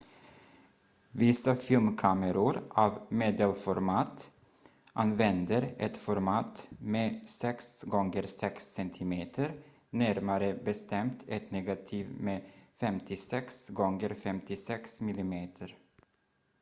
[1.11, 4.31] vissa filmkameror av medelformat
[4.93, 9.13] använder ett format med 6 gånger 6 cm
[9.89, 12.41] närmare bestämt ett negativ med
[12.79, 15.49] 56 gånger 56 mm